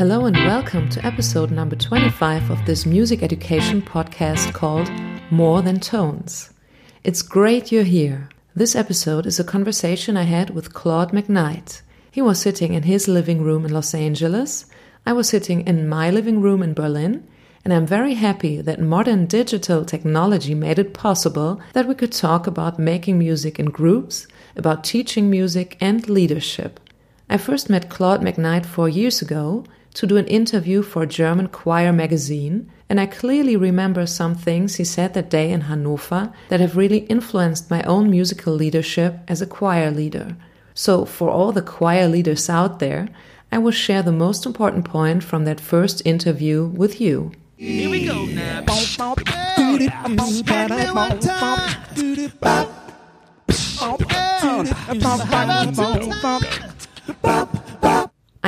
[0.00, 4.90] Hello and welcome to episode number 25 of this music education podcast called
[5.30, 6.54] More Than Tones.
[7.04, 8.30] It's great you're here.
[8.56, 11.82] This episode is a conversation I had with Claude McKnight.
[12.10, 14.64] He was sitting in his living room in Los Angeles.
[15.04, 17.28] I was sitting in my living room in Berlin.
[17.62, 22.46] And I'm very happy that modern digital technology made it possible that we could talk
[22.46, 26.80] about making music in groups, about teaching music, and leadership.
[27.28, 31.48] I first met Claude McKnight four years ago to do an interview for a German
[31.48, 36.60] choir magazine, and I clearly remember some things he said that day in Hanover that
[36.60, 40.36] have really influenced my own musical leadership as a choir leader.
[40.74, 43.08] So, for all the choir leaders out there,
[43.52, 47.32] I will share the most important point from that first interview with you.
[47.56, 48.64] Here we go now.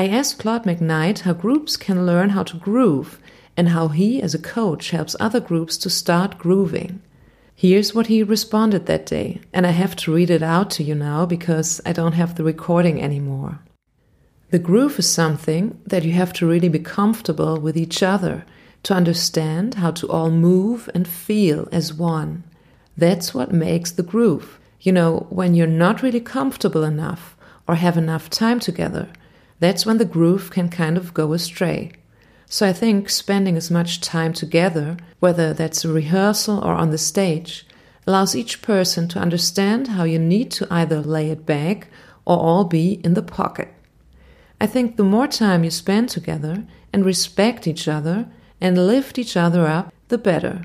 [0.03, 3.21] I asked Claude McKnight how groups can learn how to groove
[3.57, 7.01] and how he, as a coach, helps other groups to start grooving.
[7.55, 10.97] Here's what he responded that day, and I have to read it out to you
[10.97, 13.61] now because I don't have the recording anymore.
[14.51, 18.45] The groove is something that you have to really be comfortable with each other
[18.83, 22.43] to understand how to all move and feel as one.
[22.97, 24.59] That's what makes the groove.
[24.81, 27.37] You know, when you're not really comfortable enough
[27.69, 29.09] or have enough time together,
[29.63, 31.93] that's when the groove can kind of go astray.
[32.47, 36.99] So I think spending as much time together, whether that's a rehearsal or on the
[36.99, 37.67] stage,
[38.07, 41.89] allows each person to understand how you need to either lay it back
[42.25, 43.69] or all be in the pocket.
[44.61, 48.29] I think the more time you spend together and respect each other
[48.61, 50.63] and lift each other up, the better.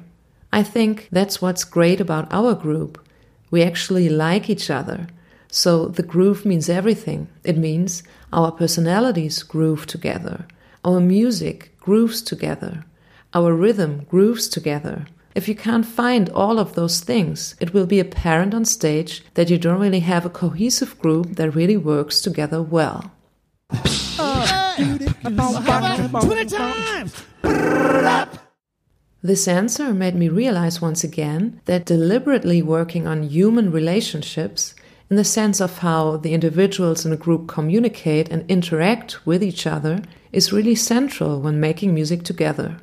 [0.52, 3.04] I think that's what's great about our group.
[3.50, 5.08] We actually like each other.
[5.50, 7.28] So the groove means everything.
[7.44, 8.04] It means
[8.34, 10.46] our personalities groove together,
[10.84, 12.86] our music grooves together,
[13.34, 15.06] our rhythm grooves together.
[15.36, 19.50] If you can't find all of those things, it will be apparent on stage that
[19.50, 23.12] you don't really have a cohesive group that really works together well.
[29.22, 34.74] This answer made me realize once again that deliberately working on human relationships,
[35.10, 39.66] in the sense of how the individuals in a group communicate and interact with each
[39.66, 40.02] other,
[40.32, 42.78] is really central when making music together.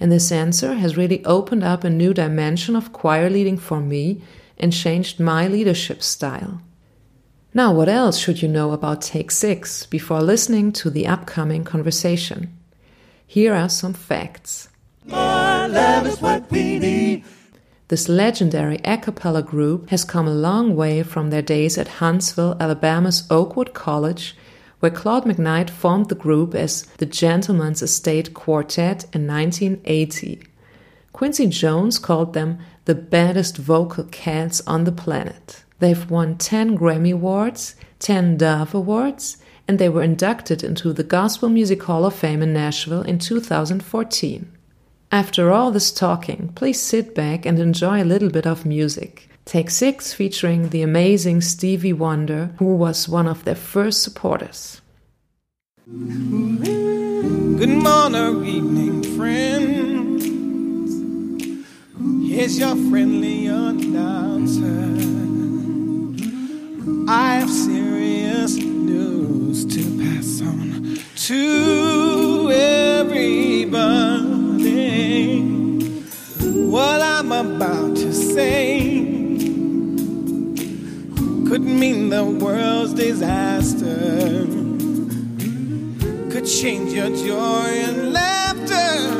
[0.00, 4.22] And this answer has really opened up a new dimension of choir leading for me
[4.56, 6.60] and changed my leadership style.
[7.54, 12.56] Now, what else should you know about Take Six before listening to the upcoming conversation?
[13.26, 14.68] Here are some facts.
[17.88, 22.54] This legendary a cappella group has come a long way from their days at Huntsville,
[22.60, 24.36] Alabama's Oakwood College,
[24.80, 30.42] where Claude McKnight formed the group as the Gentlemen's Estate Quartet in 1980.
[31.14, 35.64] Quincy Jones called them the baddest vocal cats on the planet.
[35.78, 41.48] They've won 10 Grammy Awards, 10 Dove Awards, and they were inducted into the Gospel
[41.48, 44.57] Music Hall of Fame in Nashville in 2014.
[45.10, 49.30] After all this talking, please sit back and enjoy a little bit of music.
[49.46, 54.82] Take 6 featuring the amazing Stevie Wonder, who was one of their first supporters.
[55.86, 60.24] Good morning, evening, friends.
[62.30, 64.84] Here's your friendly announcer.
[67.10, 74.17] I have serious news to pass on to everybody.
[78.38, 78.68] To
[81.48, 84.46] could mean the world's disaster,
[86.30, 89.17] could change your joy and laughter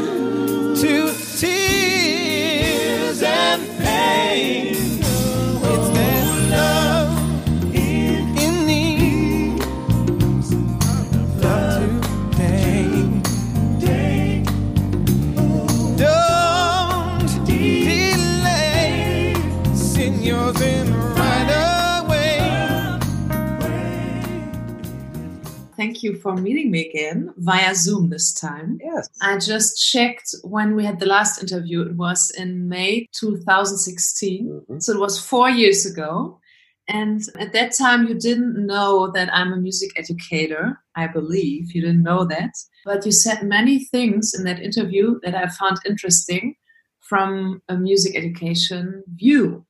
[25.78, 28.80] Thank you for meeting me again via Zoom this time.
[28.82, 29.08] Yes.
[29.22, 31.82] I just checked when we had the last interview.
[31.82, 34.60] It was in May 2016.
[34.68, 34.82] Mhm.
[34.82, 36.40] So it was four years ago.
[36.88, 41.70] And at that time, you didn't know that I'm a music educator, I believe.
[41.72, 42.54] You didn't know that.
[42.84, 46.56] But you said many things in that interview that I found interesting
[47.02, 49.64] from a music education view.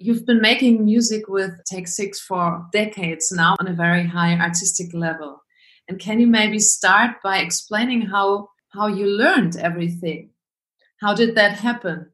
[0.00, 4.94] You've been making music with Take Six for decades now on a very high artistic
[4.94, 5.42] level.
[5.88, 10.30] And can you maybe start by explaining how how you learned everything?
[11.00, 12.12] How did that happen?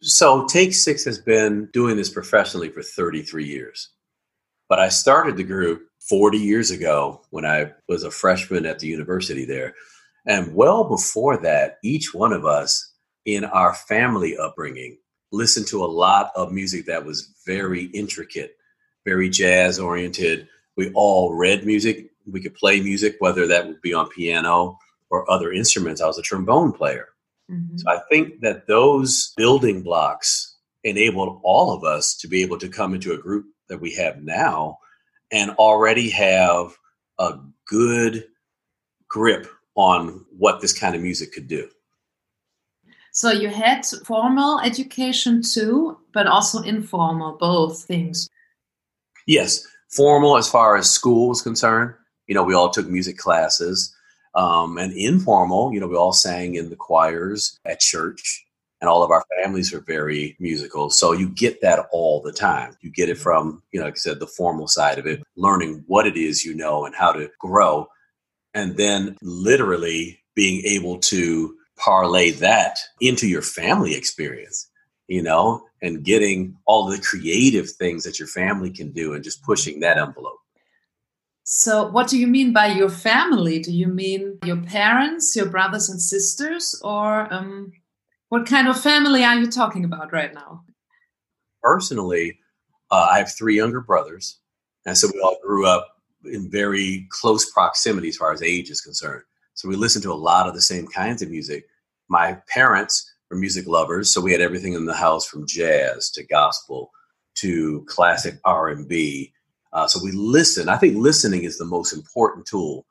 [0.00, 3.90] So, Take Six has been doing this professionally for 33 years.
[4.68, 8.88] But I started the group 40 years ago when I was a freshman at the
[8.88, 9.74] university there.
[10.26, 12.94] And well before that, each one of us
[13.26, 14.98] in our family upbringing
[15.32, 18.56] listened to a lot of music that was very intricate,
[19.04, 20.48] very jazz oriented.
[20.76, 22.10] We all read music.
[22.30, 24.78] We could play music, whether that would be on piano
[25.10, 26.00] or other instruments.
[26.00, 27.08] I was a trombone player.
[27.50, 27.80] Mhm.
[27.80, 32.68] So I think that those building blocks enabled all of us to be able to
[32.68, 34.78] come into a group that we have now
[35.30, 36.76] and already have
[37.18, 38.26] a good
[39.08, 41.68] grip on what this kind of music could do.
[43.12, 48.28] So you had formal education too, but also informal, both things.
[49.26, 51.94] Yes, formal as far as school was concerned.
[52.26, 53.94] You know, we all took music classes.
[54.34, 58.42] Um, and informal, you know, we all sang in the choirs at church,
[58.80, 60.88] and all of our families are very musical.
[60.88, 62.74] So you get that all the time.
[62.80, 65.84] You get it from, you know, like I said, the formal side of it, learning
[65.86, 67.88] what it is you know and how to grow,
[68.54, 74.68] and then literally being able to parlay that into your family experience,
[75.08, 79.42] you know, and getting all the creative things that your family can do and just
[79.42, 80.38] pushing that envelope.
[81.44, 83.58] So what do you mean by your family?
[83.58, 87.72] Do you mean your parents, your brothers and sisters, or um,
[88.28, 90.62] what kind of family are you talking about right now?
[91.62, 92.38] personally,
[92.90, 94.38] uh, I have three younger brothers,
[94.84, 98.80] and so we all grew up in very close proximity as far as age is
[98.80, 99.22] concerned.
[99.54, 101.66] So we listened to a lot of the same kinds of music.
[102.12, 106.22] My parents were music lovers, so we had everything in the house from jazz to
[106.22, 106.90] gospel
[107.36, 109.32] to classic R and B.
[109.72, 110.68] Uh, so we listen.
[110.68, 112.84] I think listening is the most important tool.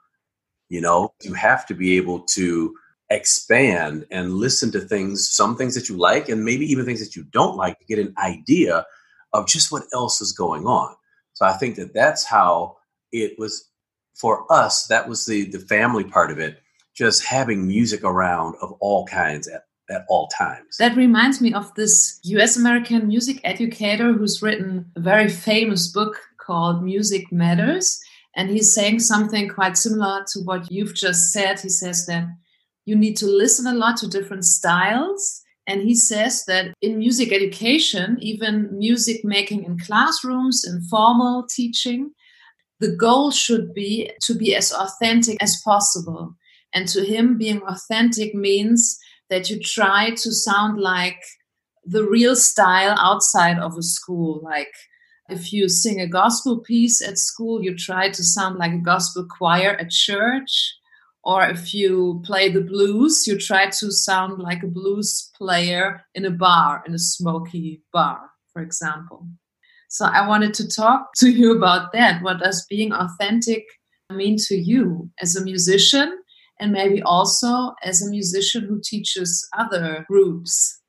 [0.70, 2.74] You know, you have to be able to
[3.12, 7.16] expand and listen to things, some things that you like, and maybe even things that
[7.16, 8.88] you don't like to get an idea
[9.34, 10.96] of just what else is going on.
[11.34, 12.78] So I think that that's how
[13.12, 13.70] it was
[14.16, 14.88] for us.
[14.88, 16.60] That was the the family part of it,
[16.96, 20.78] just having music around of all kinds at, at all times.
[20.78, 26.18] That reminds me of this US American music educator who's written a very famous book
[26.40, 28.00] called Music Matters.
[28.36, 31.60] And he's saying something quite similar to what you've just said.
[31.60, 32.26] He says that
[32.86, 35.42] you need to listen a lot to different styles.
[35.68, 42.12] And he says that in music education, even music making in classrooms, in formal teaching,
[42.80, 46.36] the goal should be to be as authentic as possible.
[46.74, 48.98] And to him, being authentic means
[49.30, 51.22] that you try to sound like
[51.84, 54.42] the real style outside of a school.
[54.44, 54.74] Like
[55.30, 59.26] if you sing a gospel piece at school, you try to sound like a gospel
[59.26, 60.76] choir at church.
[61.24, 66.26] Or if you play the blues, you try to sound like a blues player in
[66.26, 69.28] a bar, in a smoky bar, for example.
[69.88, 72.24] So I wanted to talk to you about that.
[72.24, 73.66] What does being authentic
[74.10, 76.21] mean to you as a musician?
[76.62, 80.80] And maybe also as a musician who teaches other groups?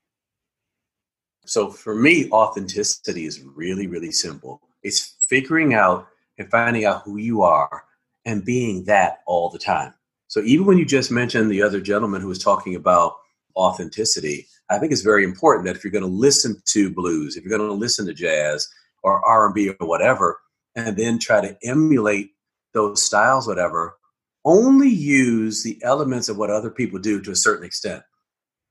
[1.46, 4.60] So for me, authenticity is really, really simple.
[4.82, 6.06] It's figuring out
[6.38, 7.84] and finding out who you are
[8.24, 9.94] and being that all the time.
[10.28, 13.16] So even when you just mentioned the other gentleman who was talking about
[13.56, 17.44] authenticity, I think it's very important that if you're going to listen to blues, if
[17.44, 18.68] you're going to listen to jazz
[19.02, 20.38] or R&B or whatever,
[20.76, 22.30] and then try to emulate
[22.72, 23.96] those styles, whatever,
[24.44, 28.02] only use the elements of what other people do to a certain extent.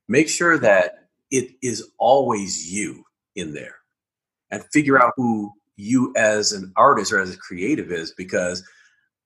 [0.08, 3.04] Make sure that it is always you
[3.36, 3.76] in there
[4.52, 8.64] and figure out who you as an artist or as a creative is because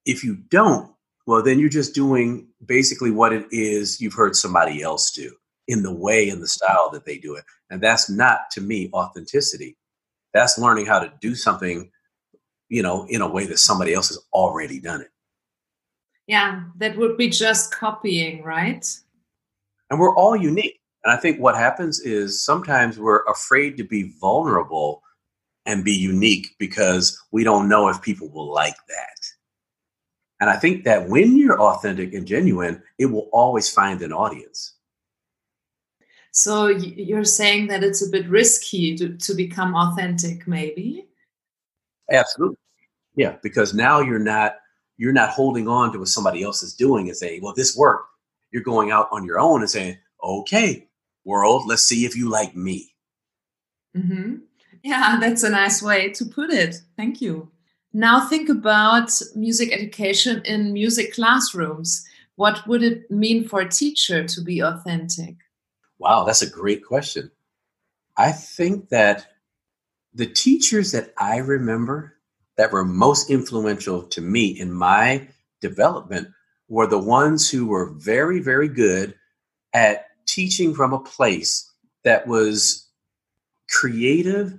[0.05, 0.91] if you don't,
[1.27, 5.35] well, then you're just doing basically what it is you've heard somebody else do
[5.67, 7.43] in the way and the style that they do it.
[7.71, 9.75] And that's not, to me, authenticity.
[10.33, 11.89] That's learning how to do something,
[12.69, 15.09] you know, in a way that somebody else has already done it.
[16.27, 18.85] Yeah, that would be just copying, right?
[19.89, 20.79] and we're all unique.
[21.03, 25.03] And I think what happens is sometimes we're afraid to be vulnerable
[25.65, 29.19] and be unique because we don't know if people will like that.
[30.41, 34.73] And I think that when you're authentic and genuine, it will always find an audience.
[36.31, 41.05] So you're saying that it's a bit risky to, to become authentic, maybe?
[42.11, 42.57] Absolutely.
[43.15, 44.57] Yeah, because now you're not
[44.97, 48.09] you're not holding on to what somebody else is doing and saying, "Well, this worked."
[48.51, 50.87] You're going out on your own and saying, "Okay,
[51.23, 52.95] world, let's see if you like me."
[53.95, 54.37] hmm
[54.83, 56.75] Yeah, that's a nice way to put it.
[56.95, 57.51] Thank you.
[57.93, 62.05] Now think about music education in music classrooms.
[62.35, 65.35] What would it mean for a teacher to be authentic?
[65.97, 67.31] Wow, that's a great question.
[68.17, 69.27] I think that
[70.13, 72.14] the teachers that I remember
[72.57, 75.27] that were most influential to me in my
[75.61, 76.29] development
[76.67, 79.13] were the ones who were very, very good
[79.73, 81.71] at teaching from a place
[82.03, 82.87] that was
[83.69, 84.57] creative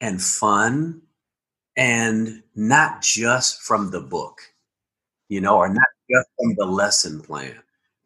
[0.00, 1.00] and fun
[1.76, 4.40] and not just from the book,
[5.28, 7.56] you know, or not just from the lesson plan.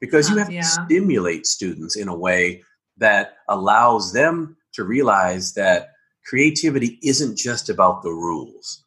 [0.00, 0.60] Because you have yeah.
[0.60, 2.62] to stimulate students in a way
[2.98, 5.92] that allows them to realize that
[6.24, 8.84] creativity isn't just about the rules.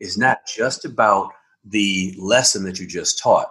[0.00, 1.32] It's not just about
[1.64, 3.48] the lesson that you just taught.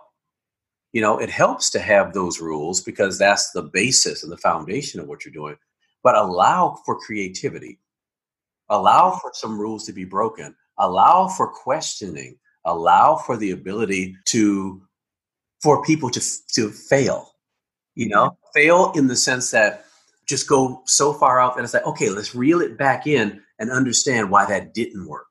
[0.93, 4.99] You know, it helps to have those rules because that's the basis and the foundation
[4.99, 5.57] of what you're doing,
[6.03, 7.79] but allow for creativity.
[8.69, 10.55] Allow for some rules to be broken.
[10.77, 12.37] Allow for questioning.
[12.65, 14.81] Allow for the ability to
[15.61, 16.21] for people to
[16.53, 17.31] to fail.
[17.95, 19.85] You know, fail in the sense that
[20.27, 23.71] just go so far out that it's like, okay, let's reel it back in and
[23.71, 25.26] understand why that didn't work.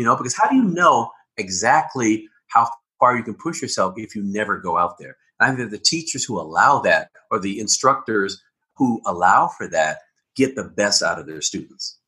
[0.00, 4.16] You know, because how do you know exactly how far you can push yourself if
[4.16, 5.18] you never go out there?
[5.38, 8.42] And I think the teachers who allow that or the instructors
[8.76, 9.98] who allow for that
[10.34, 11.98] get the best out of their students.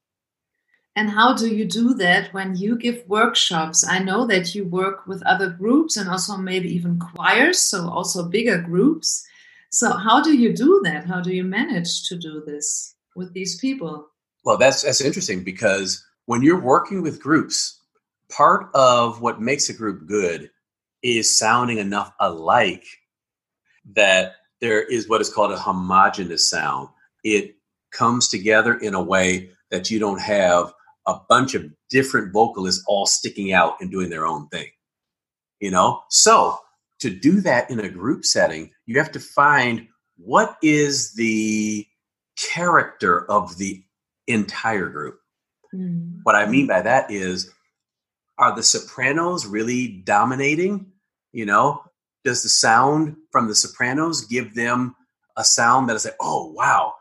[0.96, 3.86] And how do you do that when you give workshops?
[3.86, 8.26] I know that you work with other groups and also maybe even choirs, so also
[8.26, 9.22] bigger groups.
[9.68, 11.04] So, how do you do that?
[11.04, 14.08] How do you manage to do this with these people?
[14.46, 17.81] Well, that's that's interesting because when you're working with groups,
[18.34, 20.50] part of what makes a group good
[21.02, 22.84] is sounding enough alike
[23.94, 26.88] that there is what is called a homogenous sound.
[27.24, 27.56] It
[27.90, 30.72] comes together in a way that you don't have
[31.06, 34.68] a bunch of different vocalists all sticking out and doing their own thing.
[35.60, 36.02] You know?
[36.08, 36.58] So,
[37.00, 41.84] to do that in a group setting, you have to find what is the
[42.36, 43.82] character of the
[44.28, 45.18] entire group.
[45.74, 46.20] Mm.
[46.22, 47.50] What I mean by that is,
[48.38, 50.86] are the sopranos really dominating?
[51.32, 51.82] You know,
[52.24, 54.94] does the sound from the sopranos give them
[55.36, 56.94] a sound that is like, oh, wow,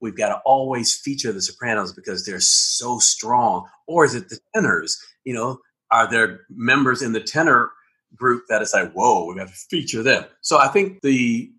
[0.00, 3.66] we've got to always feature the sopranos because they're so strong?
[3.86, 4.98] Or is it the tenors?
[5.24, 7.70] You know, are there members in the tenor
[8.14, 10.24] group that is like, whoa, we have got to feature them?
[10.40, 11.50] So I think the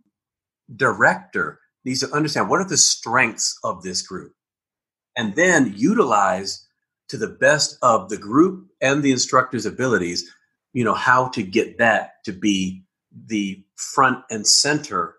[0.76, 4.34] director needs to understand what are the strengths of this group
[5.16, 6.67] and then utilize
[7.10, 10.30] to the best of the group and the instructor's abilities
[10.74, 12.84] you know how to get that to be
[13.28, 15.16] the front and center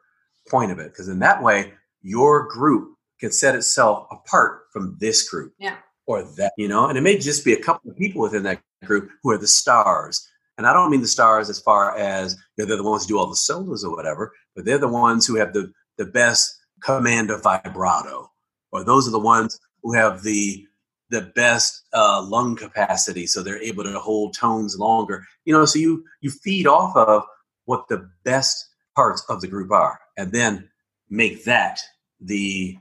[0.49, 0.93] point of it.
[0.93, 5.77] Because in that way your group can set itself apart from this group Yeah.
[6.07, 6.89] or that you know?
[6.89, 9.49] And it may just be a couple of people within that group who are the
[9.49, 10.27] stars.
[10.59, 13.09] And i don't mean the stars as far as you know, they're the ones who
[13.09, 16.55] do all the solos or whatever but they're the ones who have the the best
[16.85, 18.31] command of vibrato.
[18.71, 20.68] Or those are the ones who have the
[21.11, 25.79] the best uh, lung capacity so they're able to hold tones longer you know so
[25.79, 27.23] you you feed off of
[27.65, 30.69] what the best parts of the group are and then
[31.11, 31.81] make that
[32.21, 32.77] the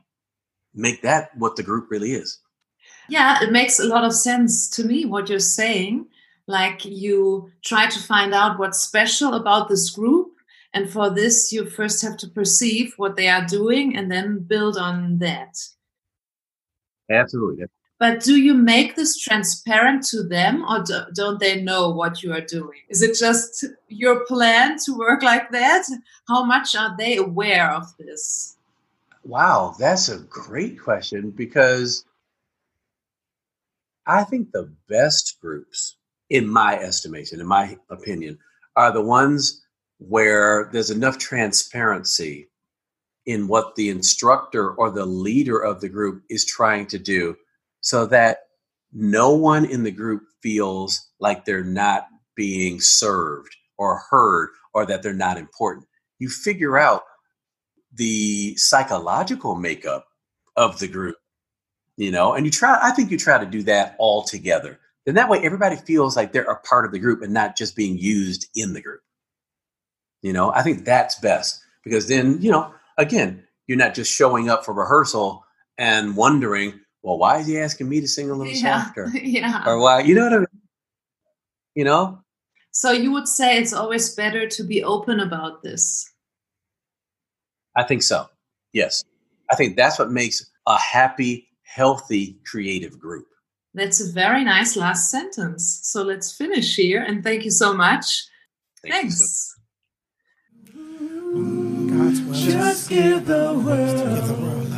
[0.73, 2.39] make that what the group really is
[3.09, 6.07] Yeah, it makes a lot of sense to me what you're saying.
[6.47, 10.29] Like you try to find out what's special about this group.
[10.73, 14.77] And for this, you first have to perceive what they are doing and then build
[14.77, 15.57] on that.
[17.09, 17.65] absolutely
[17.99, 22.31] But do you make this transparent to them or do, don't they know what you
[22.31, 22.79] are doing?
[22.89, 25.85] Is it just your plan to work like that?
[26.27, 28.57] How much are they aware of this?
[29.23, 32.05] Wow, that's a great question because
[34.05, 35.95] I think the best groups,
[36.29, 38.37] in my estimation, in my opinion,
[38.75, 39.65] are the ones
[39.97, 42.47] where there's enough transparency
[43.25, 47.35] in what the instructor or the leader of the group is trying to do
[47.81, 48.39] so that
[48.93, 55.03] no one in the group feels like they're not being served or heard or that
[55.03, 55.85] they're not important.
[56.19, 57.03] You figure out
[57.93, 60.05] the psychological makeup
[60.55, 61.15] of the group,
[61.95, 64.79] you know, and you try, I think you try to do that all together.
[65.05, 67.75] Then that way everybody feels like they're a part of the group and not just
[67.75, 69.01] being used in the group.
[70.21, 74.49] You know, I think that's best because then, you know, again, you're not just showing
[74.49, 75.45] up for rehearsal
[75.77, 79.09] and wondering, well, why is he asking me to sing a little Yeah, softer?
[79.13, 79.63] yeah.
[79.65, 80.61] Or why, you know what I mean?
[81.73, 82.19] You know,
[82.71, 86.11] So you would say it's always better to be open about this.
[87.77, 88.27] I think so.
[88.73, 89.05] Yes.
[89.49, 93.27] I think that's what makes a happy, healthy, creative group.
[93.73, 95.79] That's a very nice last sentence.
[95.83, 98.25] So let's finish here and thank you so much.
[98.83, 99.53] Thank you so
[102.19, 102.43] Thanks.
[102.43, 103.97] Just give the world.
[103.97, 104.76] Give the world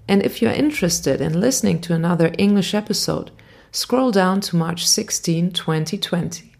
[0.09, 3.31] and if you're interested in listening to another English episode,
[3.73, 6.53] scroll down to March 16, 2020.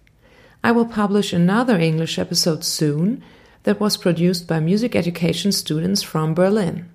[0.65, 3.23] I will publish another English episode soon
[3.65, 6.89] that was produced by music education students from Berlin.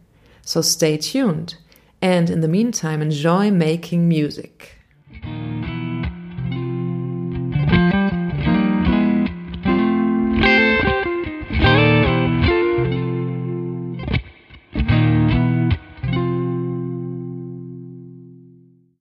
[0.44, 1.56] So stay tuned,
[2.02, 4.81] and in the meantime, enjoy making music.